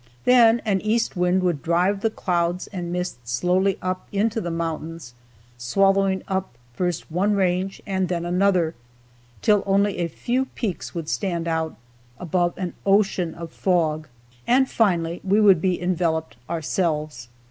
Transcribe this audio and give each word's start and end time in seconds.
Then 0.25 0.63
an 0.65 0.81
east 0.81 1.15
wind 1.15 1.43
would 1.43 1.61
drive 1.61 2.01
the 2.01 2.09
clouds 2.09 2.65
and 2.73 2.91
mist 2.91 3.27
slowly 3.29 3.77
up 3.83 4.07
into 4.11 4.41
the 4.41 4.49
mountains, 4.49 5.13
swallowing 5.59 6.23
up 6.27 6.57
first 6.73 7.11
one 7.11 7.35
range 7.35 7.83
and 7.85 8.09
then 8.09 8.25
another, 8.25 8.73
till 9.43 9.61
only 9.67 9.99
a 9.99 10.07
few 10.07 10.45
peaks 10.45 10.95
would 10.95 11.07
stand 11.07 11.47
out, 11.47 11.75
above 12.17 12.55
an 12.57 12.73
ocean 12.83 13.35
of 13.35 13.51
fog, 13.51 14.07
and 14.47 14.67
finally 14.67 15.21
we 15.23 15.39
would 15.39 15.61
be 15.61 15.79
enveloped 15.79 16.35
ourselves. 16.49 17.29